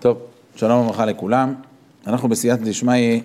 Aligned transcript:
טוב, 0.00 0.18
שלום 0.56 0.86
וברכה 0.86 1.06
לכולם. 1.06 1.54
אנחנו 2.06 2.28
בסייעתא 2.28 2.64
דשמיא 2.64 3.20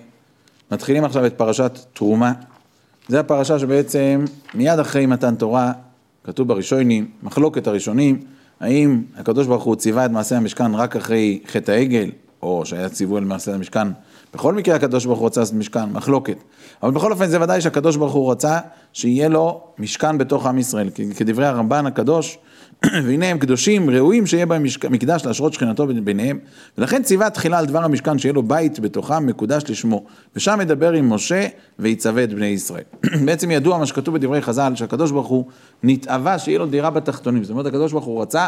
מתחילים 0.70 1.04
עכשיו 1.04 1.26
את 1.26 1.34
פרשת 1.34 1.78
תרומה. 1.92 2.32
זו 3.08 3.18
הפרשה 3.18 3.58
שבעצם 3.58 4.24
מיד 4.54 4.78
אחרי 4.78 5.06
מתן 5.06 5.34
תורה, 5.34 5.72
כתוב 6.24 6.48
בראשונים, 6.48 7.10
מחלוקת 7.22 7.66
הראשונים, 7.66 8.20
האם 8.60 9.02
הקדוש 9.16 9.46
ברוך 9.46 9.64
הוא 9.64 9.76
ציווה 9.76 10.06
את 10.06 10.10
מעשה 10.10 10.36
המשכן 10.36 10.74
רק 10.74 10.96
אחרי 10.96 11.40
חטא 11.46 11.70
העגל, 11.70 12.10
או 12.42 12.66
שהיה 12.66 12.88
ציווי 12.88 13.18
על 13.18 13.24
מעשה 13.24 13.54
המשכן. 13.54 13.88
בכל 14.34 14.54
מקרה 14.54 14.76
הקדוש 14.76 15.06
ברוך 15.06 15.18
הוא 15.18 15.26
רצה 15.26 15.40
לעשות 15.40 15.54
משכן, 15.54 15.84
מחלוקת. 15.92 16.36
אבל 16.82 16.90
בכל 16.90 17.12
אופן 17.12 17.26
זה 17.26 17.42
ודאי 17.42 17.60
שהקדוש 17.60 17.96
ברוך 17.96 18.12
הוא 18.12 18.30
רצה 18.30 18.58
שיהיה 18.92 19.28
לו 19.28 19.60
משכן 19.78 20.18
בתוך 20.18 20.46
עם 20.46 20.58
ישראל. 20.58 20.90
כדברי 21.16 21.46
הרמב"ן 21.46 21.86
הקדוש, 21.86 22.38
והנה 23.04 23.26
הם 23.26 23.38
קדושים, 23.38 23.90
ראויים 23.90 24.26
שיהיה 24.26 24.46
בהם. 24.46 24.64
מקדש 24.90 25.26
להשרות 25.26 25.52
שכינתו 25.52 25.86
ביניהם. 25.86 26.38
ולכן 26.78 27.02
ציווה 27.02 27.30
תחילה 27.30 27.58
על 27.58 27.66
דבר 27.66 27.84
המשכן 27.84 28.18
שיהיה 28.18 28.32
לו 28.32 28.42
בית 28.42 28.80
בתוכם 28.80 29.26
מקודש 29.26 29.70
לשמו. 29.70 30.04
ושם 30.36 30.58
מדבר 30.58 30.92
עם 30.92 31.12
משה 31.12 31.46
ויצווה 31.78 32.24
את 32.24 32.34
בני 32.34 32.46
ישראל. 32.46 32.84
בעצם 33.26 33.50
ידוע 33.50 33.78
מה 33.78 33.86
שכתוב 33.86 34.14
בדברי 34.14 34.42
חז"ל, 34.42 34.72
שהקדוש 34.74 35.10
ברוך 35.10 35.28
הוא 35.28 35.44
נתאווה 35.82 36.38
שיהיה 36.38 36.58
לו 36.58 36.66
דירה 36.66 36.90
בתחתונים. 36.90 37.44
זאת 37.44 37.50
אומרת 37.50 37.66
הקדוש 37.66 37.92
ברוך 37.92 38.04
הוא 38.04 38.22
רצה 38.22 38.46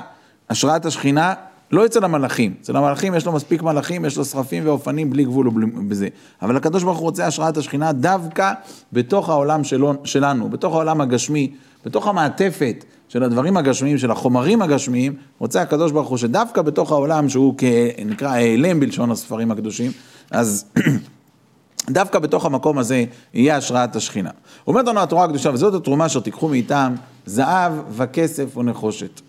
השראת 0.51 0.87
השכינה 0.87 1.35
לא 1.75 1.87
אצל 1.87 2.05
המלאכים, 2.05 2.55
אצל 2.61 2.77
המלאכים 2.77 3.15
יש 3.15 3.27
לו 3.27 3.33
מספיק 3.33 3.63
מלאכים, 3.63 4.05
יש 4.05 4.17
לו 4.17 4.25
שרפים 4.25 4.67
ואופנים 4.67 5.11
בלי 5.11 5.25
גבול 5.25 5.49
ובזה. 5.49 6.09
אבל 6.43 6.57
הקדוש 6.57 6.83
ברוך 6.83 6.99
הוא 6.99 7.05
רוצה 7.05 7.27
השראת 7.27 7.57
השכינה 7.57 7.93
דווקא 7.93 8.53
בתוך 8.93 9.29
העולם 9.29 9.65
שלו, 9.65 9.95
שלנו, 10.05 10.49
בתוך 10.49 10.75
העולם 10.75 11.01
הגשמי, 11.01 11.53
בתוך 11.85 12.09
המעטפת 12.09 12.85
של 13.09 13.23
הדברים 13.23 13.57
הגשמיים, 13.57 13.99
של 13.99 14.11
החומרים 14.11 14.63
הגשמיים, 14.63 15.17
רוצה 15.39 15.63
הקדוש 15.63 15.93
ברוך 15.93 16.09
הוא 16.09 16.19
שדווקא 16.19 16.63
בתוך 16.63 16.93
העולם 16.93 17.29
שהוא 17.29 17.55
נקרא 18.07 18.29
העלם 18.29 18.81
בלשון 18.81 19.11
הספרים 19.11 19.51
הקדושים, 19.51 19.91
אז 20.31 20.65
דווקא 21.91 22.19
בתוך 22.19 22.47
המקום 22.47 22.79
הזה 22.79 23.05
יהיה 23.35 23.57
השראת 23.57 23.97
השכינה. 23.97 24.31
אומרת 24.67 24.87
לנו 24.87 25.01
התורה 25.01 25.25
הקדושה, 25.25 25.51
וזאת 25.53 25.75
התרומה 25.75 26.07
אשר 26.07 26.21
תיקחו 26.21 26.49
מאיתם 26.49 26.95
זהב 27.27 27.73
וכסף 27.91 28.57
ונחושת. 28.57 29.21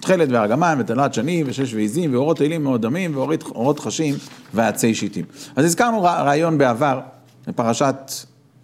תכלת 0.00 0.28
וארגמן 0.30 0.76
ותלת 0.80 1.14
שני 1.14 1.44
ושש 1.46 1.74
ועיזים 1.74 2.14
ואורות 2.14 2.42
אלים 2.42 2.62
מאוד 2.62 2.82
דמים 2.82 3.16
ואורות 3.16 3.80
חשים 3.80 4.14
ועצי 4.54 4.94
שיטים. 4.94 5.24
אז 5.56 5.64
הזכרנו 5.64 6.02
רעיון 6.02 6.58
בעבר, 6.58 7.00
בפרשת 7.46 8.12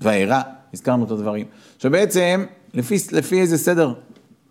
וארא, 0.01 0.41
הזכרנו 0.75 1.05
את 1.05 1.11
הדברים, 1.11 1.47
שבעצם 1.79 2.45
לפי, 2.75 2.97
לפי 3.13 3.41
איזה 3.41 3.59
סדר 3.59 3.93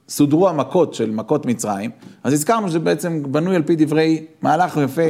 סודרו 0.10 0.50
המכות 0.50 0.94
של 0.94 1.12
מכות 1.12 1.46
מצרים, 1.46 1.92
אז 2.24 2.34
הזכרנו 2.34 2.70
שזה 2.70 2.80
בעצם 2.80 3.24
בנוי 3.32 3.56
על 3.56 3.64
פי 3.64 3.76
דברי 3.76 4.26
מהלך 4.42 4.80
יפה, 4.84 5.02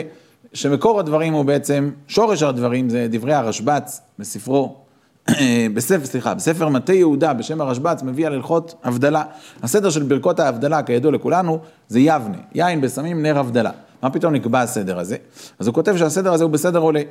שמקור 0.53 0.99
הדברים 0.99 1.33
הוא 1.33 1.45
בעצם, 1.45 1.91
שורש 2.07 2.43
הדברים 2.43 2.89
זה 2.89 3.07
דברי 3.09 3.33
הרשב"ץ 3.33 4.01
בספרו 4.19 4.75
בספר, 5.73 6.05
סליחה, 6.05 6.33
בספר 6.33 6.69
מטה 6.69 6.93
יהודה 6.93 7.33
בשם 7.33 7.61
הרשב"ץ 7.61 8.03
מביא 8.03 8.27
על 8.27 8.33
הלכות 8.33 8.75
הבדלה. 8.83 9.23
הסדר 9.63 9.89
של 9.89 10.03
ברכות 10.03 10.39
ההבדלה, 10.39 10.83
כידוע 10.83 11.11
לכולנו, 11.11 11.59
זה 11.87 11.99
יבנה, 11.99 12.37
יין 12.55 12.81
בסמים 12.81 13.21
נר 13.21 13.39
הבדלה. 13.39 13.71
מה 14.03 14.09
פתאום 14.09 14.33
נקבע 14.33 14.61
הסדר 14.61 14.99
הזה? 14.99 15.15
אז 15.59 15.67
הוא 15.67 15.75
כותב 15.75 15.97
שהסדר 15.97 16.33
הזה 16.33 16.43
הוא 16.43 16.51
בסדר 16.51 16.79
עולה. 16.79 17.01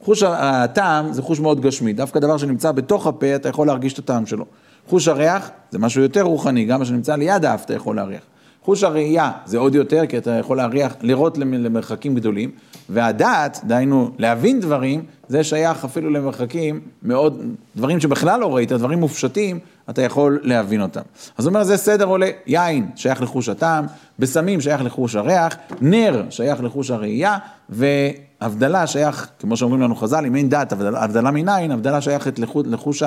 חוש 0.00 0.22
הטעם 0.22 1.12
זה 1.12 1.22
חוש 1.22 1.40
מאוד 1.40 1.60
גשמי, 1.60 1.92
דווקא 1.92 2.20
דבר 2.20 2.36
שנמצא 2.36 2.72
בתוך 2.72 3.06
הפה, 3.06 3.34
אתה 3.34 3.48
יכול 3.48 3.66
להרגיש 3.66 3.92
את 3.92 3.98
הטעם 3.98 4.26
שלו. 4.26 4.44
חוש 4.88 5.08
הריח 5.08 5.50
זה 5.70 5.78
משהו 5.78 6.02
יותר 6.02 6.22
רוחני, 6.22 6.64
גם 6.64 6.78
מה 6.78 6.84
שנמצא 6.84 7.16
ליד 7.16 7.44
האף 7.44 7.64
אתה 7.64 7.74
יכול 7.74 7.96
להריח. 7.96 8.22
חוש 8.64 8.82
הראייה 8.82 9.30
זה 9.44 9.58
עוד 9.58 9.74
יותר, 9.74 10.06
כי 10.06 10.18
אתה 10.18 10.30
יכול 10.30 10.56
להריח, 10.56 10.96
לראות 11.00 11.38
למרחקים 11.38 12.14
גדולים, 12.14 12.50
והדעת, 12.88 13.60
דהיינו 13.64 14.10
להבין 14.18 14.60
דברים, 14.60 15.02
זה 15.28 15.44
שייך 15.44 15.84
אפילו 15.84 16.10
למרחקים 16.10 16.80
מאוד, 17.02 17.42
דברים 17.76 18.00
שבכלל 18.00 18.40
לא 18.40 18.56
ראית, 18.56 18.72
דברים 18.72 19.00
מופשטים, 19.00 19.58
אתה 19.90 20.02
יכול 20.02 20.40
להבין 20.42 20.82
אותם. 20.82 21.00
אז 21.38 21.46
הוא 21.46 21.50
אומר, 21.50 21.64
זה 21.64 21.76
סדר 21.76 22.04
עולה, 22.04 22.30
יין 22.46 22.90
שייך 22.96 23.22
לחוש 23.22 23.48
הטעם, 23.48 23.86
בסמים 24.18 24.60
שייך 24.60 24.84
לחוש 24.84 25.16
הריח, 25.16 25.56
נר 25.80 26.24
שייך 26.30 26.62
לחוש 26.62 26.90
הראייה, 26.90 27.38
והבדלה 27.68 28.86
שייך, 28.86 29.28
כמו 29.38 29.56
שאומרים 29.56 29.80
לנו 29.80 29.96
חז"ל, 29.96 30.24
אם 30.26 30.36
אין 30.36 30.48
דעת, 30.48 30.72
הבדלה, 30.72 31.04
הבדלה 31.04 31.30
מניין, 31.30 31.70
הבדלה 31.70 32.00
שייכת 32.00 32.38
לחוש. 32.38 33.02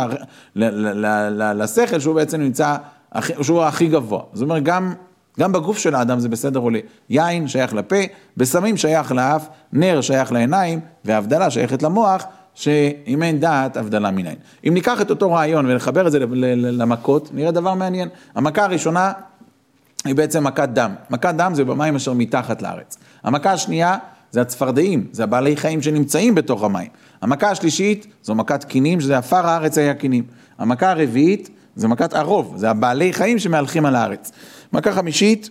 לשכל, 1.56 2.00
שהוא 2.00 2.16
בעצם 2.16 2.42
נמצא, 2.42 2.76
שהוא 3.42 3.64
הכי 3.64 3.88
גבוה. 3.88 4.22
זאת 4.34 4.44
אומרת, 4.44 4.64
גם 4.64 4.94
גם 5.40 5.52
בגוף 5.52 5.78
של 5.78 5.96
האדם 5.96 6.20
זה 6.20 6.30
בסדר 6.30 6.60
עולה. 6.60 6.80
יין 7.10 7.48
שייך 7.48 7.74
לפה, 7.74 7.96
בסמים 8.38 8.78
שייך 8.78 9.12
לאף, 9.12 9.48
נר 9.74 10.02
שייך 10.02 10.32
לעיניים, 10.32 10.80
והבדלה 11.06 11.50
שייכת 11.50 11.84
למוח, 11.84 12.26
שאם 12.54 13.24
אין 13.24 13.40
דעת, 13.40 13.78
הבדלה 13.78 14.12
מניין. 14.12 14.36
אם 14.68 14.74
ניקח 14.74 15.02
את 15.02 15.10
אותו 15.10 15.32
רעיון 15.32 15.66
ונחבר 15.66 16.08
את 16.08 16.12
זה 16.12 16.20
למכות, 16.56 17.30
נראה 17.34 17.52
דבר 17.52 17.74
מעניין. 17.74 18.10
המכה 18.36 18.64
הראשונה 18.64 19.12
היא 20.06 20.16
בעצם 20.16 20.44
מכת 20.44 20.70
דם. 20.70 20.96
מכת 21.10 21.36
דם 21.38 21.52
זה 21.56 21.66
במים 21.66 21.96
אשר 21.96 22.14
מתחת 22.14 22.62
לארץ. 22.62 22.98
המכה 23.24 23.52
השנייה 23.52 23.98
זה 24.32 24.42
הצפרדעים, 24.42 25.08
זה 25.12 25.24
הבעלי 25.24 25.58
חיים 25.58 25.82
שנמצאים 25.82 26.36
בתוך 26.36 26.64
המים. 26.64 26.88
המכה 27.22 27.52
השלישית 27.52 28.08
זו 28.24 28.36
מכת 28.36 28.64
קינים, 28.64 29.02
שזה 29.02 29.18
עפר 29.18 29.48
הארץ 29.48 29.78
היה 29.78 29.94
קינים. 29.94 30.24
המכה 30.58 30.92
הרביעית 30.92 31.50
זה 31.76 31.88
מכת 31.88 32.14
ערוב, 32.14 32.54
זה 32.58 32.70
הבעלי 32.70 33.14
חיים 33.14 33.40
שמהלכים 33.40 33.86
על 33.86 33.96
הארץ. 33.96 34.32
מכה 34.74 34.92
חמישית, 34.92 35.50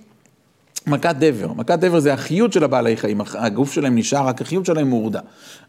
מכת 0.87 1.17
דבר. 1.19 1.53
מכת 1.53 1.79
דבר 1.79 2.01
זה 2.01 2.13
החיות 2.13 2.53
של 2.53 2.65
הבעלי 2.65 2.97
חיים, 2.97 3.21
הגוף 3.35 3.73
שלהם 3.73 3.99
נשאר, 3.99 4.27
רק 4.27 4.43
החיות 4.43 4.67
שלהם 4.67 4.89
מורדה. 4.89 5.21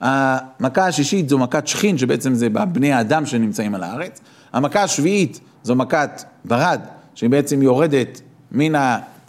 המכה 0.01 0.87
השישית 0.87 1.29
זו 1.29 1.37
מכת 1.37 1.67
שכין, 1.67 1.97
שבעצם 1.97 2.33
זה 2.33 2.49
בני 2.49 2.93
האדם 2.93 3.25
שנמצאים 3.25 3.75
על 3.75 3.83
הארץ. 3.83 4.21
המכה 4.53 4.83
השביעית 4.83 5.39
זו 5.63 5.75
מכת 5.75 6.23
ברד, 6.45 6.81
שהיא 7.15 7.29
בעצם 7.29 7.61
יורדת 7.61 8.21
מן 8.51 8.75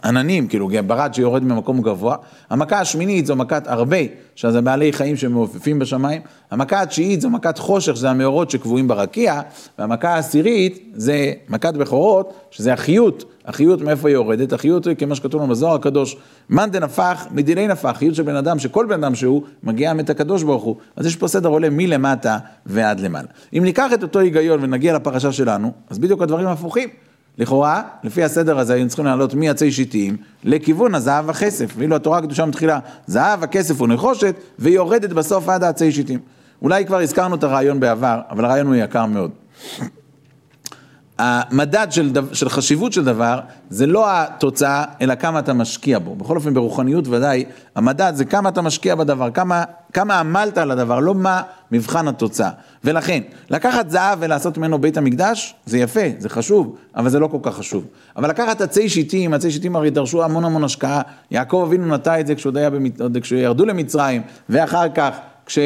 עננים, 0.05 0.47
כאילו 0.47 0.69
ברד 0.87 1.13
שיורד 1.13 1.43
ממקום 1.43 1.81
גבוה. 1.81 2.15
המכה 2.49 2.79
השמינית 2.79 3.25
זו 3.25 3.35
מכת 3.35 3.67
הרבה, 3.67 3.97
שזה 4.35 4.61
בעלי 4.61 4.93
חיים 4.93 5.17
שמעופפים 5.17 5.79
בשמיים. 5.79 6.21
המכה 6.51 6.81
התשיעית 6.81 7.21
זו 7.21 7.29
מכת 7.29 7.57
חושך, 7.57 7.95
שזה 7.95 8.09
המאורות 8.09 8.49
שקבועים 8.51 8.87
ברקיע. 8.87 9.41
והמכה 9.79 10.09
העשירית 10.09 10.91
זה 10.93 11.33
מכת 11.49 11.73
בכורות, 11.73 12.33
שזה 12.51 12.73
החיות. 12.73 13.23
החיות 13.45 13.81
מאיפה 13.81 14.07
היא 14.07 14.13
יורדת? 14.13 14.53
החיות 14.53 14.87
היא, 14.87 14.95
כמו 14.95 15.15
שכתוב 15.15 15.41
לנו 15.41 15.49
בזוהר 15.49 15.75
הקדוש, 15.75 16.17
מאן 16.49 16.71
דנפח 16.71 17.27
מדיני 17.31 17.67
נפח, 17.67 17.93
חיות 17.97 18.15
של 18.15 18.23
בן 18.23 18.35
אדם, 18.35 18.59
שכל 18.59 18.85
בן 18.85 19.03
אדם 19.03 19.15
שהוא 19.15 19.41
מגיע 19.63 19.93
מת 19.93 20.09
הקדוש 20.09 20.43
ברוך 20.43 20.63
הוא. 20.63 20.75
אז 20.95 21.05
יש 21.05 21.15
פה 21.15 21.27
סדר 21.27 21.49
עולה 21.49 21.67
מלמטה 21.71 22.37
ועד 22.65 22.99
למעלה. 22.99 23.27
אם 23.57 23.63
ניקח 23.63 23.93
את 23.93 24.03
אותו 24.03 24.19
היגיון 24.19 24.63
ונגיע 24.63 24.93
לפרשה 24.93 25.31
שלנו, 25.31 25.71
אז 25.89 25.99
בדיוק 25.99 26.21
הדברים 26.21 26.47
הפוכים. 26.47 26.89
לכאורה, 27.37 27.81
לפי 28.03 28.23
הסדר 28.23 28.59
הזה 28.59 28.73
היינו 28.73 28.87
צריכים 28.87 29.05
לעלות 29.05 29.33
מעצי 29.33 29.71
שיטים 29.71 30.17
לכיוון 30.43 30.95
הזהב 30.95 31.27
והכסף, 31.27 31.73
ואילו 31.77 31.95
התורה 31.95 32.17
הקדושה 32.17 32.45
מתחילה 32.45 32.79
זהב, 33.07 33.43
הכסף 33.43 33.81
ונחושת, 33.81 34.35
והיא 34.59 34.75
יורדת 34.75 35.09
בסוף 35.09 35.49
עד 35.49 35.63
העצי 35.63 35.91
שיטים. 35.91 36.19
אולי 36.61 36.85
כבר 36.85 36.99
הזכרנו 36.99 37.35
את 37.35 37.43
הרעיון 37.43 37.79
בעבר, 37.79 38.19
אבל 38.29 38.45
הרעיון 38.45 38.67
הוא 38.67 38.75
יקר 38.75 39.05
מאוד. 39.05 39.31
המדד 41.19 41.87
של, 41.89 42.09
דו, 42.09 42.21
של 42.33 42.49
חשיבות 42.49 42.93
של 42.93 43.03
דבר 43.03 43.39
זה 43.69 43.87
לא 43.87 44.05
התוצאה, 44.07 44.83
אלא 45.01 45.15
כמה 45.15 45.39
אתה 45.39 45.53
משקיע 45.53 45.99
בו. 45.99 46.15
בכל 46.15 46.35
אופן, 46.35 46.53
ברוחניות 46.53 47.07
ודאי, 47.07 47.45
המדד 47.75 48.13
זה 48.15 48.25
כמה 48.25 48.49
אתה 48.49 48.61
משקיע 48.61 48.95
בדבר, 48.95 49.31
כמה, 49.31 49.63
כמה 49.93 50.19
עמלת 50.19 50.57
על 50.57 50.71
הדבר, 50.71 50.99
לא 50.99 51.15
מה 51.15 51.41
מבחן 51.71 52.07
התוצאה. 52.07 52.49
ולכן, 52.83 53.21
לקחת 53.49 53.89
זהב 53.89 54.17
ולעשות 54.21 54.57
ממנו 54.57 54.77
בית 54.79 54.97
המקדש, 54.97 55.55
זה 55.65 55.77
יפה, 55.77 56.01
זה 56.19 56.29
חשוב, 56.29 56.75
אבל 56.95 57.09
זה 57.09 57.19
לא 57.19 57.27
כל 57.27 57.39
כך 57.41 57.55
חשוב. 57.55 57.85
אבל 58.15 58.29
לקחת 58.29 58.61
עצי 58.61 58.89
שיטים, 58.89 59.33
עצי 59.33 59.51
שיטים 59.51 59.75
הרי 59.75 59.89
דרשו 59.89 60.23
המון 60.23 60.45
המון 60.45 60.63
השקעה. 60.63 61.01
יעקב 61.31 61.63
אבינו 61.67 61.95
נטע 61.95 62.19
את 62.19 62.27
זה 62.27 62.35
כשעוד 62.35 62.57
היה, 62.57 62.69
במצ... 62.69 62.99
כשירדו 63.21 63.65
למצרים, 63.65 64.21
ואחר 64.49 64.89
כך 64.89 65.11
כש... 65.45 65.59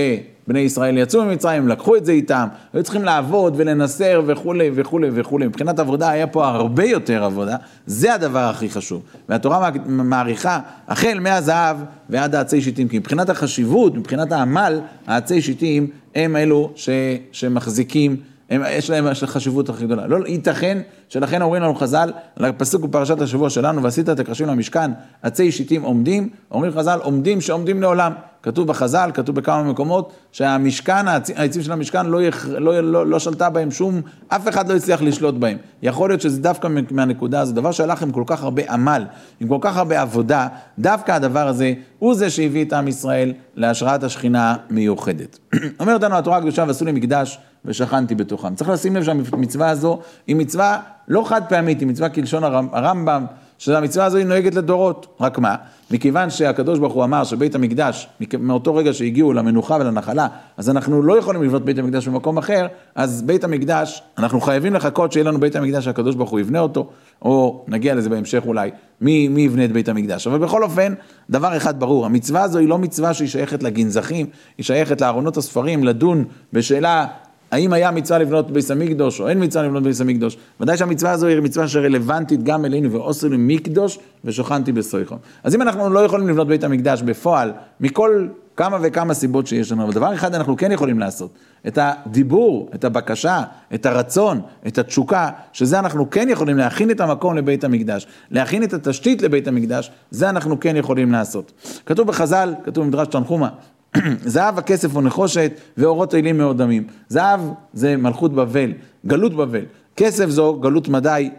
בני 0.49 0.59
ישראל 0.59 0.97
יצאו 0.97 1.25
ממצרים, 1.25 1.67
לקחו 1.67 1.95
את 1.95 2.05
זה 2.05 2.11
איתם, 2.11 2.47
היו 2.73 2.83
צריכים 2.83 3.03
לעבוד 3.03 3.53
ולנסר 3.57 4.21
וכולי 4.25 4.71
וכולי 4.75 5.09
וכולי. 5.13 5.47
מבחינת 5.47 5.79
עבודה 5.79 6.09
היה 6.09 6.27
פה 6.27 6.47
הרבה 6.47 6.85
יותר 6.85 7.23
עבודה, 7.23 7.55
זה 7.85 8.13
הדבר 8.13 8.39
הכי 8.39 8.69
חשוב. 8.69 9.01
והתורה 9.29 9.69
מעריכה 9.85 10.59
החל 10.87 11.17
מהזהב 11.21 11.77
ועד 12.09 12.35
העצי 12.35 12.61
שיטים, 12.61 12.87
כי 12.87 12.99
מבחינת 12.99 13.29
החשיבות, 13.29 13.95
מבחינת 13.95 14.31
העמל, 14.31 14.79
העצי 15.07 15.41
שיטים 15.41 15.87
הם 16.15 16.35
אלו 16.35 16.71
ש, 16.75 16.89
שמחזיקים 17.31 18.15
הם, 18.49 18.61
יש 18.69 18.89
להם 18.89 19.13
חשיבות 19.13 19.69
הכי 19.69 19.85
גדולה. 19.85 20.07
לא 20.07 20.27
ייתכן 20.27 20.77
שלכן 21.09 21.41
אומרים 21.41 21.63
לנו 21.63 21.75
חז"ל, 21.75 22.11
לפסוק 22.37 22.81
בפרשת 22.81 23.21
השבוע 23.21 23.49
שלנו, 23.49 23.83
ועשית 23.83 24.09
את 24.09 24.19
הקרשים 24.19 24.47
למשכן, 24.47 24.91
עצי 25.23 25.51
שיטים 25.51 25.81
עומדים, 25.81 26.29
אומרים 26.51 26.71
חז"ל, 26.71 26.99
עומדים 27.03 27.41
שעומדים 27.41 27.81
לעולם. 27.81 28.13
כתוב 28.43 28.67
בחז"ל, 28.67 29.11
כתוב 29.13 29.35
בכמה 29.35 29.63
מקומות, 29.63 30.13
שהמשכן, 30.31 31.07
העצים 31.07 31.61
של 31.61 31.71
המשכן 31.71 32.05
לא, 32.05 32.23
יח, 32.23 32.47
לא, 32.47 32.81
לא, 32.81 33.07
לא 33.07 33.19
שלטה 33.19 33.49
בהם 33.49 33.71
שום, 33.71 34.01
אף 34.27 34.47
אחד 34.47 34.69
לא 34.69 34.75
הצליח 34.75 35.01
לשלוט 35.01 35.35
בהם. 35.35 35.57
יכול 35.81 36.09
להיות 36.09 36.21
שזה 36.21 36.41
דווקא 36.41 36.67
מהנקודה 36.91 37.39
הזו, 37.39 37.53
דבר 37.53 37.71
שהלך 37.71 38.03
עם 38.03 38.11
כל 38.11 38.23
כך 38.25 38.43
הרבה 38.43 38.73
עמל, 38.73 39.05
עם 39.39 39.47
כל 39.47 39.57
כך 39.61 39.77
הרבה 39.77 40.01
עבודה, 40.01 40.47
דווקא 40.79 41.11
הדבר 41.11 41.47
הזה 41.47 41.73
הוא 41.99 42.15
זה 42.15 42.29
שהביא 42.29 42.65
את 42.65 42.73
עם 42.73 42.87
ישראל 42.87 43.33
להשראת 43.55 44.03
השכינה 44.03 44.55
מיוחדת. 44.69 45.39
אומרת 45.79 46.03
לנו 46.03 46.15
התורה 46.15 46.37
הקדושה, 46.37 46.63
ועשו 46.67 46.85
לי 46.85 46.91
מקדש 46.91 47.39
ושכנתי 47.65 48.15
בתוכם. 48.15 48.55
צריך 48.55 48.69
לשים 48.69 48.95
לב 48.95 49.03
שהמצווה 49.03 49.69
הזו 49.69 49.99
היא 50.27 50.35
מצווה 50.35 50.79
לא 51.07 51.23
חד 51.27 51.41
פעמית, 51.49 51.79
היא 51.79 51.87
מצווה 51.87 52.09
כלשון 52.09 52.43
הרמב"ם, 52.43 53.25
שהמצווה 53.57 54.05
הזו 54.05 54.17
היא 54.17 54.25
נוהגת 54.25 54.55
לדורות. 54.55 55.07
רק 55.19 55.39
מה? 55.39 55.55
מכיוון 55.91 56.29
שהקדוש 56.29 56.79
ברוך 56.79 56.93
הוא 56.93 57.03
אמר 57.03 57.23
שבית 57.23 57.55
המקדש, 57.55 58.07
מאותו 58.39 58.75
רגע 58.75 58.93
שהגיעו 58.93 59.33
למנוחה 59.33 59.77
ולנחלה, 59.79 60.27
אז 60.57 60.69
אנחנו 60.69 61.01
לא 61.01 61.19
יכולים 61.19 61.43
לבנות 61.43 61.65
בית 61.65 61.79
המקדש 61.79 62.07
במקום 62.07 62.37
אחר, 62.37 62.67
אז 62.95 63.21
בית 63.21 63.43
המקדש, 63.43 64.03
אנחנו 64.17 64.41
חייבים 64.41 64.73
לחכות 64.73 65.11
שיהיה 65.11 65.23
לנו 65.23 65.39
בית 65.39 65.55
המקדש 65.55 65.85
שהקדוש 65.85 66.15
ברוך 66.15 66.29
הוא 66.29 66.39
יבנה 66.39 66.59
אותו, 66.59 66.89
או 67.21 67.65
נגיע 67.67 67.95
לזה 67.95 68.09
בהמשך 68.09 68.43
אולי, 68.45 68.71
מי, 69.01 69.27
מי 69.27 69.41
יבנה 69.41 69.65
את 69.65 69.71
בית 69.71 69.89
המקדש. 69.89 70.27
אבל 70.27 70.37
בכל 70.37 70.63
אופן, 70.63 70.93
דבר 71.29 71.57
אחד 71.57 71.79
ברור, 71.79 72.05
המצווה 72.05 72.41
הזו 72.43 72.59
היא 72.59 72.67
לא 72.67 72.77
מצווה 72.77 73.13
שהיא 73.13 73.29
שייכת 73.29 73.63
לגנזכים, 73.63 74.25
היא 74.57 74.63
שייכת 74.63 75.01
לארונות 75.01 75.37
הספרים, 75.37 75.83
לדון 75.83 76.25
בשאלה 76.53 77.07
האם 77.51 77.73
היה 77.73 77.91
מצווה 77.91 78.19
לבנות 78.19 78.51
ביס 78.51 78.71
המקדוש, 78.71 79.21
או 79.21 79.27
אין 79.27 79.43
מצווה 79.43 79.65
לבנות 79.65 79.83
ביס 79.83 80.01
המקדוש. 80.01 80.37
ודאי 80.59 80.77
שהמצווה 80.77 81.11
הזו 81.11 81.27
היא 81.27 81.41
מצווה 81.41 81.67
שרלוונטית 81.67 82.43
גם 82.43 82.65
אלינו, 82.65 82.91
ועושו 82.91 83.29
לי 83.29 83.37
מקדוש, 83.39 83.99
ושוכנתי 84.25 84.71
בסויכו. 84.71 85.15
אז 85.43 85.55
אם 85.55 85.61
אנחנו 85.61 85.89
לא 85.89 85.99
יכולים 85.99 86.27
לבנות 86.27 86.47
בית 86.47 86.63
המקדש 86.63 87.01
בפועל, 87.01 87.51
מכל 87.79 88.27
כמה 88.59 88.77
וכמה 88.81 89.13
סיבות 89.13 89.47
שיש 89.47 89.71
לנו, 89.71 89.83
אבל 89.83 89.93
דבר 89.93 90.13
אחד 90.13 90.35
אנחנו 90.35 90.57
כן 90.57 90.71
יכולים 90.71 90.99
לעשות, 90.99 91.31
את 91.67 91.79
הדיבור, 91.81 92.69
את 92.75 92.83
הבקשה, 92.83 93.43
את 93.73 93.85
הרצון, 93.85 94.41
את 94.67 94.77
התשוקה, 94.77 95.29
שזה 95.53 95.79
אנחנו 95.79 96.09
כן 96.09 96.29
יכולים 96.29 96.57
להכין 96.57 96.91
את 96.91 97.01
המקום 97.01 97.37
לבית 97.37 97.63
המקדש, 97.63 98.07
להכין 98.31 98.63
את 98.63 98.73
התשתית 98.73 99.21
לבית 99.21 99.47
המקדש, 99.47 99.91
זה 100.11 100.29
אנחנו 100.29 100.59
כן 100.59 100.75
יכולים 100.75 101.11
לעשות. 101.11 101.51
כתוב 101.85 102.07
בחז"ל, 102.07 102.53
כתוב 102.63 102.85
במדרש 102.85 103.07
תנחומה, 103.07 103.49
זהב, 104.25 104.57
הכסף 104.57 104.95
ונחושת, 104.95 105.51
ואורות 105.77 106.15
אלים 106.15 106.37
מאוד 106.37 106.57
דמים. 106.57 106.87
זהב 107.07 107.39
זה 107.73 107.97
מלכות 107.97 108.33
בבל, 108.33 108.73
גלות 109.05 109.33
בבל. 109.33 109.65
כסף 109.95 110.29
זו 110.29 110.59
גלות 110.59 110.87
מדי. 110.87 111.29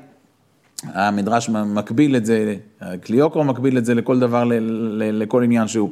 המדרש 0.82 1.49
מקביל 1.49 2.17
את 2.17 2.26
זה, 2.26 2.56
קליוקרו 3.00 3.44
מקביל 3.44 3.79
את 3.79 3.85
זה 3.85 3.94
לכל 3.94 4.20
דבר, 4.20 4.44
לכל 5.12 5.43
עניין 5.43 5.69
שהוא. 5.69 5.91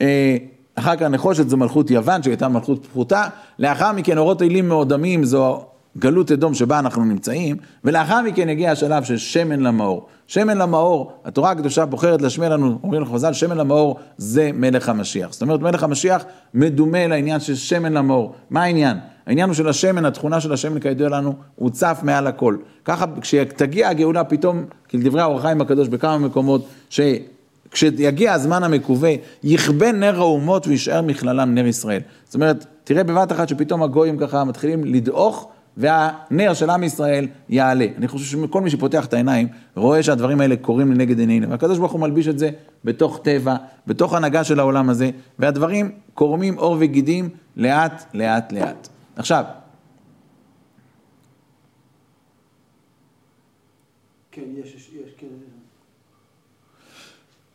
אה, 0.00 0.36
אחר 0.74 0.96
כך 0.96 1.02
נחושת 1.02 1.48
זו 1.48 1.56
מלכות 1.56 1.90
יוון, 1.90 2.22
שהייתה 2.22 2.48
מלכות 2.48 2.86
פחותה. 2.86 3.24
לאחר 3.58 3.92
מכן 3.92 4.18
אורות 4.18 4.42
אלים 4.42 4.68
מאוד 4.68 4.88
דמים 4.88 5.24
זו 5.24 5.66
גלות 5.98 6.32
אדום 6.32 6.54
שבה 6.54 6.78
אנחנו 6.78 7.04
נמצאים, 7.04 7.56
ולאחר 7.84 8.22
מכן 8.22 8.48
הגיע 8.48 8.72
השלב 8.72 9.04
של 9.04 9.16
שמן 9.16 9.60
למאור. 9.60 10.06
שמן 10.26 10.58
למאור, 10.58 11.12
התורה 11.24 11.50
הקדושה 11.50 11.86
בוחרת 11.86 12.22
להשמיע 12.22 12.48
לנו, 12.48 12.78
אומרים 12.82 13.02
לך 13.02 13.08
חז"ל, 13.08 13.32
שמן 13.32 13.56
למאור 13.56 13.98
זה 14.16 14.50
מלך 14.54 14.88
המשיח. 14.88 15.32
זאת 15.32 15.42
אומרת, 15.42 15.60
מלך 15.60 15.82
המשיח 15.82 16.24
מדומה 16.54 17.06
לעניין 17.06 17.40
של 17.40 17.54
שמן 17.54 17.92
למאור. 17.92 18.34
מה 18.50 18.62
העניין? 18.62 18.96
העניין 19.26 19.48
הוא 19.48 19.54
של 19.54 19.68
השמן, 19.68 20.04
התכונה 20.04 20.40
של 20.40 20.52
השמן 20.52 20.80
כידוע 20.80 21.08
לנו, 21.08 21.34
הוא 21.56 21.70
צף 21.70 22.00
מעל 22.02 22.26
הכל. 22.26 22.56
ככה, 22.84 23.04
כשתגיע 23.20 23.88
הגאולה 23.88 24.24
פתאום, 24.24 24.64
כי 24.88 24.96
לדברי 24.98 25.20
האור 25.20 25.38
החיים 25.38 25.60
הקדוש 25.60 25.88
בכמה 25.88 26.18
מקומות, 26.18 26.66
ש... 26.90 27.00
כשיגיע 27.70 28.32
הזמן 28.32 28.62
המקווה, 28.62 29.10
יכבה 29.42 29.92
נר 29.92 30.16
האומות 30.16 30.66
ויישאר 30.66 31.02
מכללם 31.02 31.54
נר 31.54 31.66
ישראל. 31.66 32.00
זאת 32.24 32.34
אומרת, 32.34 32.66
תראה 32.84 33.04
בבת 33.04 33.32
אחת 33.32 33.48
שפתאום 33.48 33.82
הגויים 33.82 34.18
ככה 34.18 34.44
מתחילים 34.44 34.84
לדעוך 34.84 35.48
והנר 35.78 36.54
של 36.54 36.70
עם 36.70 36.82
ישראל 36.82 37.26
יעלה. 37.48 37.86
אני 37.96 38.08
חושב 38.08 38.38
שכל 38.38 38.60
מי 38.60 38.70
שפותח 38.70 39.06
את 39.06 39.12
העיניים 39.12 39.48
רואה 39.76 40.02
שהדברים 40.02 40.40
האלה 40.40 40.56
קורים 40.56 40.92
לנגד 40.92 41.18
עינינו. 41.18 41.50
והקדוש 41.50 41.78
ברוך 41.78 41.92
הוא 41.92 42.00
מלביש 42.00 42.28
את 42.28 42.38
זה 42.38 42.50
בתוך 42.84 43.20
טבע, 43.22 43.56
בתוך 43.86 44.14
הנהגה 44.14 44.44
של 44.44 44.60
העולם 44.60 44.90
הזה, 44.90 45.10
והדברים 45.38 45.90
קורמים 46.14 46.54
עור 46.54 46.76
וגידים 46.80 47.28
לאט, 47.56 48.04
לאט, 48.14 48.52
לאט. 48.52 48.88
עכשיו, 49.16 49.44
כן, 54.30 54.42
יש, 54.64 54.74
יש, 54.74 55.12
כן. 55.16 55.26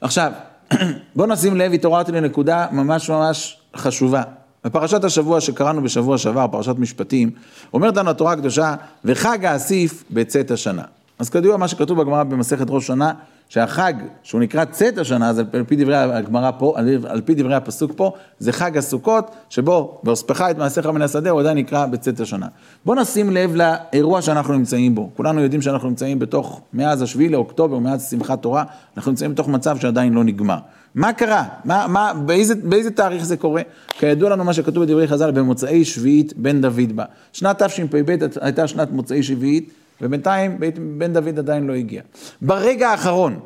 עכשיו, 0.01 0.31
בואו 1.15 1.27
נשים 1.27 1.55
לב, 1.55 1.73
התעוררתי 1.73 2.11
לנקודה 2.11 2.67
ממש 2.71 3.09
ממש 3.09 3.61
חשובה. 3.75 4.23
בפרשת 4.65 5.03
השבוע 5.03 5.41
שקראנו 5.41 5.83
בשבוע 5.83 6.17
שעבר, 6.17 6.47
פרשת 6.51 6.75
משפטים, 6.77 7.31
אומרת 7.73 7.97
לנו 7.97 8.09
התורה 8.09 8.33
הקדושה, 8.33 8.75
וחג 9.05 9.45
האסיף 9.45 10.03
בצאת 10.11 10.51
השנה. 10.51 10.83
אז 11.19 11.29
כדוע 11.29 11.57
מה 11.57 11.67
שכתוב 11.67 12.01
בגמרא 12.01 12.23
במסכת 12.23 12.65
ראש 12.69 12.87
שנה, 12.87 13.13
שהחג 13.49 13.93
שהוא 14.23 14.41
נקרא 14.41 14.65
צאת 14.65 14.97
השנה, 14.97 15.29
אז 15.29 15.39
על 15.39 15.63
פי 15.67 15.75
דברי 15.75 15.95
הגמרא 15.95 16.51
פה, 16.57 16.73
על, 17.05 17.21
פי 17.25 17.35
דברי 17.35 17.55
הפסוק 17.55 17.91
פה, 17.95 18.11
זה 18.39 18.51
חג 18.51 18.77
הסוכות, 18.77 19.31
שבו 19.49 19.99
בהוספך 20.03 20.41
את 20.51 20.57
מעשיך 20.57 20.85
מן 20.85 21.01
השדה, 21.01 21.29
הוא 21.29 21.39
עדיין 21.39 21.57
נקרא 21.57 21.85
בצאת 21.85 22.19
השנה. 22.19 22.47
בואו 22.85 23.01
נשים 23.01 23.31
לב 23.31 23.55
לאירוע 23.55 24.21
שאנחנו 24.21 24.53
נמצאים 24.53 24.95
בו. 24.95 25.09
כולנו 25.15 25.41
יודעים 25.41 25.61
שאנחנו 25.61 25.89
נמצאים 25.89 26.19
בתוך, 26.19 26.61
מאז 26.73 27.01
השביעי 27.01 27.29
לאוקטובר, 27.29 27.79
מאז 27.79 28.09
שמחת 28.09 28.41
תורה, 28.41 28.63
אנחנו 28.97 29.11
נמצאים 29.11 29.31
בתוך 29.31 29.47
מצב 29.47 29.77
שעדיין 29.77 30.13
לא 30.13 30.23
נגמר. 30.23 30.57
מה 30.95 31.13
קרה? 31.13 31.43
מה, 31.65 31.87
מה, 31.87 32.13
באיזה, 32.13 32.55
באיזה 32.55 32.91
תאריך 32.91 33.25
זה 33.25 33.37
קורה? 33.37 33.61
כידוע 33.89 34.29
לנו 34.29 34.43
מה 34.43 34.53
שכתוב 34.53 34.83
בדברי 34.83 35.07
חז"ל, 35.07 35.31
במוצאי 35.31 35.85
שביעית 35.85 36.33
בן 36.37 36.61
דוד 36.61 36.95
בא. 36.95 37.05
שנת 37.33 37.63
תשפ"ב 37.63 38.15
הייתה 38.41 38.67
שנת 38.67 38.91
מוצאי 38.91 39.23
שביעית, 39.23 39.69
ובינתיים 40.01 40.57
בן 40.97 41.13
דוד 41.13 41.39
עדיין 41.39 41.67
לא 41.67 41.73
הגיע. 41.73 42.01
ברגע 42.41 42.89
האחרון, 42.89 43.39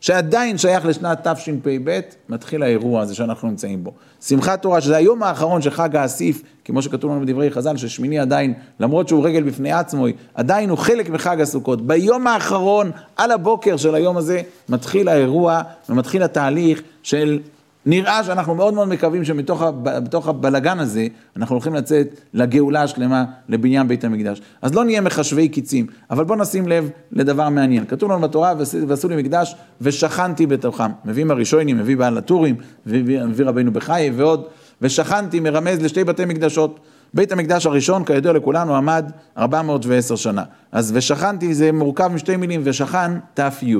שעדיין 0.00 0.58
שייך 0.58 0.86
לשנת 0.86 1.26
תשפ"ב, 1.26 2.00
מתחיל 2.28 2.62
האירוע 2.62 3.00
הזה 3.00 3.14
שאנחנו 3.14 3.48
נמצאים 3.48 3.84
בו. 3.84 3.92
שמחת 4.20 4.62
תורה, 4.62 4.80
שזה 4.80 4.96
היום 4.96 5.22
האחרון 5.22 5.62
של 5.62 5.70
חג 5.70 5.96
האסיף, 5.96 6.42
כמו 6.64 6.82
שכתוב 6.82 7.10
לנו 7.10 7.20
בדברי 7.20 7.50
חז"ל, 7.50 7.76
ששמיני 7.76 8.18
עדיין, 8.18 8.54
למרות 8.80 9.08
שהוא 9.08 9.26
רגל 9.26 9.42
בפני 9.42 9.72
עצמו, 9.72 10.06
עדיין 10.34 10.70
הוא 10.70 10.78
חלק 10.78 11.10
מחג 11.10 11.40
הסוכות. 11.40 11.86
ביום 11.86 12.26
האחרון, 12.26 12.90
על 13.16 13.30
הבוקר 13.30 13.76
של 13.76 13.94
היום 13.94 14.16
הזה, 14.16 14.42
מתחיל 14.68 15.08
האירוע 15.08 15.62
ומתחיל 15.88 16.22
התהליך 16.22 16.82
של 17.02 17.40
נראה 17.90 18.24
שאנחנו 18.24 18.54
מאוד 18.54 18.74
מאוד 18.74 18.88
מקווים 18.88 19.24
שבתוך 19.24 20.28
הבלגן 20.28 20.78
הזה, 20.78 21.06
אנחנו 21.36 21.54
הולכים 21.54 21.74
לצאת 21.74 22.20
לגאולה 22.34 22.82
השלמה, 22.82 23.24
לבניין 23.48 23.88
בית 23.88 24.04
המקדש. 24.04 24.42
אז 24.62 24.74
לא 24.74 24.84
נהיה 24.84 25.00
מחשבי 25.00 25.48
קיצים, 25.48 25.86
אבל 26.10 26.24
בואו 26.24 26.38
נשים 26.38 26.68
לב 26.68 26.90
לדבר 27.12 27.48
מעניין. 27.48 27.84
כתוב 27.86 28.10
לנו 28.12 28.20
בתורה, 28.20 28.54
ועשו 28.88 29.08
לי 29.08 29.16
מקדש 29.16 29.56
ושכנתי 29.80 30.46
בתוכם. 30.46 30.90
מביאים 31.04 31.30
הראשונים, 31.30 31.78
מביא 31.78 31.96
בעל 31.96 32.18
הטורים, 32.18 32.56
מביא 32.86 33.44
רבינו 33.44 33.72
בחיי 33.72 34.10
ועוד, 34.10 34.44
ושכנתי 34.82 35.40
מרמז 35.40 35.82
לשתי 35.82 36.04
בתי 36.04 36.24
מקדשות. 36.24 36.80
בית 37.14 37.32
המקדש 37.32 37.66
הראשון, 37.66 38.04
כידוע 38.04 38.32
לכולנו, 38.32 38.76
עמד 38.76 39.10
410 39.38 40.16
שנה. 40.16 40.42
אז 40.72 40.92
ושכנתי 40.94 41.54
זה 41.54 41.72
מורכב 41.72 42.08
משתי 42.08 42.36
מילים, 42.36 42.60
ושכן 42.64 43.10
ת"י. 43.34 43.74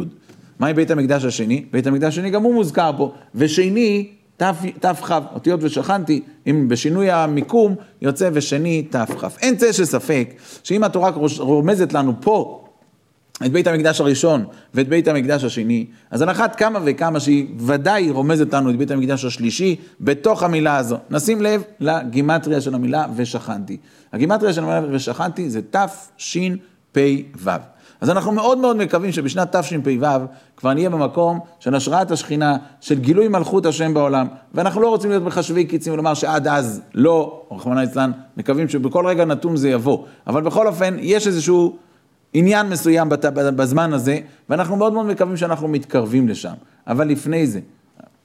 מהי 0.59 0.75
בית 0.75 0.91
המקדש 0.91 1.25
השני? 1.25 1.65
בית 1.73 1.87
המקדש 1.87 2.19
השני 2.19 2.31
גם 2.31 2.43
הוא 2.43 2.55
מוזכר 2.55 2.91
פה, 2.97 3.13
ושני 3.35 4.09
תכ, 4.37 5.15
אותיות 5.35 5.61
ושכנתי, 5.63 6.21
אם 6.47 6.69
בשינוי 6.69 7.11
המיקום 7.11 7.75
יוצא 8.03 8.31
ושני 8.33 8.83
תכ. 8.91 9.27
אין 9.41 9.57
צל 9.57 9.73
של 9.73 9.85
ספק 9.85 10.35
שאם 10.63 10.85
התורה 10.85 11.11
רומזת 11.39 11.93
לנו 11.93 12.13
פה 12.21 12.65
את 13.47 13.53
בית 13.53 13.67
המקדש 13.67 14.01
הראשון 14.01 14.45
ואת 14.75 14.89
בית 14.89 15.09
המקדש 15.09 15.45
השני, 15.45 15.87
אז 16.11 16.23
על 16.23 16.31
אחת 16.31 16.57
כמה 16.57 16.79
וכמה 16.85 17.21
שהיא 17.21 17.47
ודאי 17.59 18.11
רומזת 18.11 18.55
לנו 18.55 18.71
את 18.71 18.77
בית 18.77 18.91
המקדש 18.91 19.25
השלישי 19.25 19.77
בתוך 20.01 20.43
המילה 20.43 20.77
הזו. 20.77 20.97
נשים 21.11 21.43
לב 21.43 21.63
לגימטריה 21.81 22.61
של 22.61 22.75
המילה 22.75 23.07
ושכנתי. 23.17 23.77
הגימטריה 24.13 24.53
של 24.53 24.65
המילה 24.65 24.83
ושכנתי 24.91 25.51
זה 25.51 25.61
תשפ"ו. 25.71 27.51
אז 28.01 28.11
אנחנו 28.11 28.33
מאוד 28.33 28.59
מאוד 28.59 28.77
מקווים 28.77 29.13
שבשנת 29.13 29.57
תשפ"ו 29.57 30.07
כבר 30.57 30.75
נהיה 30.75 30.91
במקום 30.91 31.41
של 31.59 31.75
השראת 31.75 32.11
השכינה, 32.11 32.57
של 32.81 32.99
גילוי 32.99 33.29
מלכות 33.29 33.67
השם 33.67 33.95
בעולם, 33.95 34.27
ואנחנו 34.55 34.81
לא 34.81 34.89
רוצים 34.89 35.11
להיות 35.11 35.23
מחשבי 35.23 35.65
קיצים 35.65 35.93
ולומר 35.93 36.15
שעד 36.15 36.49
אז 36.49 36.81
לא, 36.95 37.43
רחמנא 37.51 37.81
ליצלן, 37.81 38.11
מקווים 38.37 38.69
שבכל 38.69 39.07
רגע 39.07 39.25
נתון 39.25 39.57
זה 39.57 39.71
יבוא, 39.71 40.05
אבל 40.27 40.43
בכל 40.43 40.67
אופן 40.67 40.97
יש 41.01 41.27
איזשהו 41.27 41.77
עניין 42.33 42.69
מסוים 42.69 43.09
בזמן 43.57 43.93
הזה, 43.93 44.19
ואנחנו 44.49 44.77
מאוד 44.77 44.93
מאוד 44.93 45.07
מקווים 45.07 45.37
שאנחנו 45.37 45.69
מתקרבים 45.69 46.29
לשם, 46.29 46.55
אבל 46.87 47.09
לפני 47.09 47.47
זה, 47.47 47.61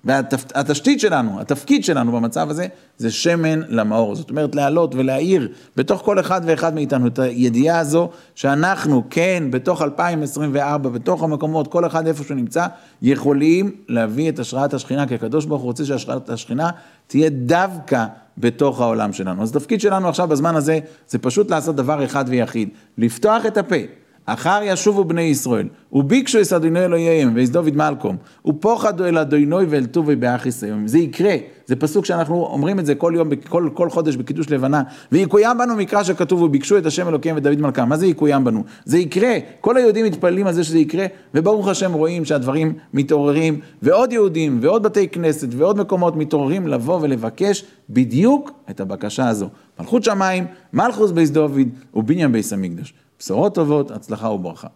והתשתית 0.04 1.00
שלנו, 1.00 1.42
התפקיד 1.42 1.84
שלנו 1.84 2.12
במצב 2.12 2.50
הזה, 2.50 2.68
זה 2.98 3.12
שמן 3.12 3.62
למאור. 3.70 4.16
זאת 4.16 4.30
אומרת, 4.30 4.56
להעלות 4.56 4.96
ולהאיר 4.96 5.50
בתוך 5.76 6.02
כל 6.02 6.20
אחד 6.20 6.42
ואחד 6.46 6.76
מאיתנו 6.76 7.08
את 7.08 7.20
הידיעה 7.20 7.80
הזו, 7.80 8.10
שאנחנו, 8.36 9.04
כן, 9.10 9.44
בתוך 9.52 9.82
2024, 9.82 10.90
בתוך 10.90 11.24
המקומות, 11.24 11.68
כל 11.68 11.86
אחד 11.86 12.08
איפה 12.08 12.24
שהוא 12.24 12.38
נמצא, 12.38 12.68
יכולים 13.02 13.72
להביא 13.88 14.30
את 14.30 14.40
השראת 14.40 14.74
השכינה, 14.74 15.08
כי 15.08 15.16
הקדוש 15.16 15.46
ברוך 15.46 15.62
הוא 15.62 15.68
רוצה 15.68 15.86
שהשראת 15.86 16.30
השכינה 16.30 16.70
תהיה 17.08 17.30
דווקא 17.30 18.06
בתוך 18.38 18.82
העולם 18.82 19.14
שלנו. 19.14 19.44
אז 19.44 19.56
התפקיד 19.56 19.82
שלנו 19.82 20.10
עכשיו 20.10 20.28
בזמן 20.28 20.56
הזה, 20.56 20.80
זה 21.08 21.20
פשוט 21.20 21.52
לעשות 21.52 21.76
דבר 21.76 22.06
אחד 22.06 22.26
ויחיד, 22.28 22.70
לפתוח 22.98 23.46
את 23.46 23.58
הפה. 23.58 24.03
אחר 24.26 24.60
ישובו 24.64 25.04
בני 25.04 25.22
ישראל, 25.22 25.68
וביקשו 25.92 26.42
את 26.42 26.54
אדוני 26.54 26.86
אלוהיהם, 26.86 27.32
ויש 27.36 27.50
דוד 27.50 27.76
מלקום, 27.76 28.18
ופוחדו 28.46 29.06
אל 29.06 29.18
אדוני 29.18 29.66
ואל 29.70 29.86
טובי 29.86 30.16
באחיס 30.16 30.64
היום. 30.64 30.88
זה 30.88 31.00
יקרה, 31.00 31.36
זה 31.66 31.76
פסוק 31.76 32.06
שאנחנו 32.06 32.36
אומרים 32.46 32.80
את 32.80 32.86
זה 32.86 32.96
כל 32.96 33.14
יום, 33.16 33.30
כל, 33.36 33.70
כל 33.74 33.90
חודש 33.90 34.16
בקידוש 34.16 34.50
לבנה, 34.50 34.84
ויקוים 35.12 35.58
בנו 35.58 35.76
מקרא 35.76 36.04
שכתוב, 36.04 36.42
וביקשו 36.42 36.78
את 36.78 36.86
השם 36.86 37.08
אלוקיהם 37.08 37.38
ודוד 37.38 37.62
מלכם. 37.62 37.90
מה 37.90 37.98
זה 37.98 38.08
יקוים 38.08 38.44
בנו? 38.44 38.64
זה 38.86 38.98
יקרה, 38.98 39.38
כל 39.62 39.78
היהודים 39.78 40.06
מתפללים 40.06 40.48
על 40.48 40.54
זה 40.54 40.64
שזה 40.64 40.80
יקרה, 40.80 41.06
וברוך 41.34 41.68
השם 41.68 41.94
רואים 41.94 42.26
שהדברים 42.26 42.74
מתעוררים, 42.94 43.60
ועוד 43.82 44.14
יהודים, 44.14 44.60
ועוד 44.62 44.84
בתי 44.84 45.08
כנסת, 45.08 45.48
ועוד 45.52 45.78
מקומות 45.78 46.16
מתעוררים 46.16 46.68
לבוא 46.68 47.00
ולבקש 47.02 47.66
בדיוק 47.90 48.52
את 48.70 48.80
הבקשה 48.80 49.28
הזו. 49.28 49.50
מלכוס 49.80 50.04
שמיים, 50.04 50.46
מלכוס 50.74 51.12
בייס 51.12 51.30
דוד, 51.30 51.68
ובניין 51.94 52.32
בייס 52.32 52.54
המקדש. 52.54 52.94
בשורות 53.24 53.56
טובות, 53.56 53.92
הצלחה 53.92 54.30
וברכה. 54.30 54.68